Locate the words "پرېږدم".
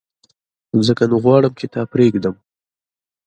1.93-2.35